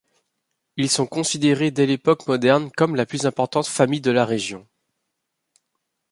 [0.77, 4.67] Ils sont considérés dès l'époque moderne comme la plus importante famille de la région.